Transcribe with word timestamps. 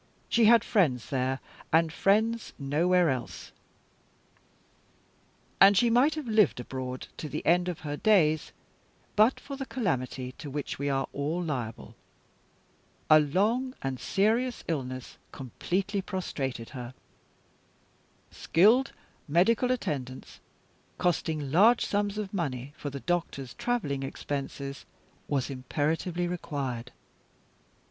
She 0.29 0.45
had 0.45 0.63
friends 0.63 1.11
there, 1.11 1.39
and 1.71 1.93
friends 1.93 2.53
nowhere 2.57 3.11
else; 3.11 3.51
and 5.59 5.77
she 5.77 5.91
might 5.91 6.15
have 6.15 6.27
lived 6.27 6.59
abroad 6.59 7.05
to 7.17 7.29
the 7.29 7.45
end 7.45 7.69
of 7.69 7.81
her 7.81 7.95
days, 7.97 8.51
but 9.15 9.39
for 9.39 9.55
a 9.59 9.65
calamity 9.67 10.31
to 10.39 10.49
which 10.49 10.79
we 10.79 10.89
are 10.89 11.05
all 11.13 11.39
liable. 11.43 11.95
A 13.11 13.19
long 13.19 13.75
and 13.83 13.99
serious 13.99 14.63
illness 14.67 15.19
completely 15.31 16.01
prostrated 16.01 16.69
her. 16.71 16.95
Skilled 18.31 18.93
medical 19.27 19.69
attendance, 19.69 20.39
costing 20.97 21.51
large 21.51 21.85
sums 21.85 22.17
of 22.17 22.33
money 22.33 22.73
for 22.75 22.89
the 22.89 23.01
doctors' 23.01 23.53
traveling 23.53 24.01
expenses, 24.01 24.83
was 25.27 25.51
imperatively 25.51 26.27
required. 26.27 26.91